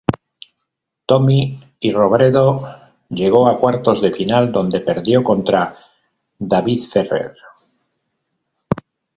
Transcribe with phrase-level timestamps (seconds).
[1.05, 1.59] Tommy
[1.93, 2.65] Robredo
[3.11, 5.77] llegó a cuartos de final donde perdió contra
[6.39, 7.35] David Ferrer.